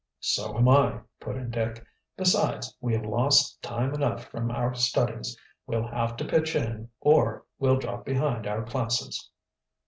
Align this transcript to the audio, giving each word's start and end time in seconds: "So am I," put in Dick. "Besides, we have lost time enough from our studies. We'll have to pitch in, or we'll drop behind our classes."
"So 0.19 0.57
am 0.57 0.67
I," 0.67 1.01
put 1.19 1.35
in 1.37 1.51
Dick. 1.51 1.85
"Besides, 2.17 2.75
we 2.81 2.95
have 2.95 3.05
lost 3.05 3.61
time 3.61 3.93
enough 3.93 4.25
from 4.25 4.49
our 4.49 4.73
studies. 4.73 5.37
We'll 5.67 5.85
have 5.85 6.17
to 6.17 6.25
pitch 6.25 6.55
in, 6.55 6.89
or 7.01 7.45
we'll 7.59 7.77
drop 7.77 8.03
behind 8.03 8.47
our 8.47 8.65
classes." 8.65 9.29